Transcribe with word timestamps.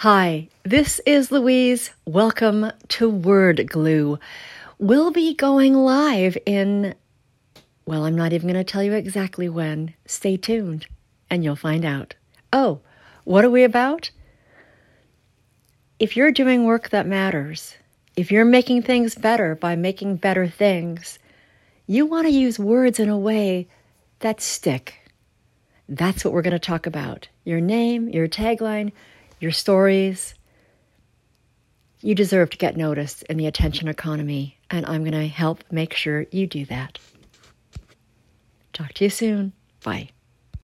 Hi, 0.00 0.50
this 0.62 1.00
is 1.06 1.32
Louise. 1.32 1.90
Welcome 2.04 2.70
to 2.88 3.08
Word 3.08 3.66
Glue. 3.66 4.18
We'll 4.78 5.10
be 5.10 5.32
going 5.32 5.72
live 5.72 6.36
in, 6.44 6.94
well, 7.86 8.04
I'm 8.04 8.14
not 8.14 8.34
even 8.34 8.46
going 8.52 8.62
to 8.62 8.70
tell 8.70 8.82
you 8.82 8.92
exactly 8.92 9.48
when. 9.48 9.94
Stay 10.04 10.36
tuned 10.36 10.86
and 11.30 11.42
you'll 11.42 11.56
find 11.56 11.82
out. 11.82 12.14
Oh, 12.52 12.80
what 13.24 13.42
are 13.42 13.50
we 13.50 13.64
about? 13.64 14.10
If 15.98 16.14
you're 16.14 16.30
doing 16.30 16.64
work 16.64 16.90
that 16.90 17.06
matters, 17.06 17.76
if 18.16 18.30
you're 18.30 18.44
making 18.44 18.82
things 18.82 19.14
better 19.14 19.54
by 19.54 19.76
making 19.76 20.16
better 20.16 20.46
things, 20.46 21.18
you 21.86 22.04
want 22.04 22.26
to 22.26 22.34
use 22.34 22.58
words 22.58 23.00
in 23.00 23.08
a 23.08 23.18
way 23.18 23.66
that 24.18 24.42
stick. 24.42 25.10
That's 25.88 26.22
what 26.22 26.34
we're 26.34 26.42
going 26.42 26.52
to 26.52 26.58
talk 26.58 26.86
about. 26.86 27.28
Your 27.44 27.62
name, 27.62 28.10
your 28.10 28.28
tagline, 28.28 28.92
your 29.40 29.52
stories. 29.52 30.34
You 32.00 32.14
deserve 32.14 32.50
to 32.50 32.56
get 32.56 32.76
noticed 32.76 33.22
in 33.24 33.36
the 33.36 33.46
attention 33.46 33.88
economy, 33.88 34.58
and 34.70 34.86
I'm 34.86 35.02
going 35.02 35.12
to 35.12 35.26
help 35.26 35.64
make 35.70 35.94
sure 35.94 36.26
you 36.30 36.46
do 36.46 36.64
that. 36.66 36.98
Talk 38.72 38.92
to 38.94 39.04
you 39.04 39.10
soon. 39.10 39.52
Bye. 39.82 40.10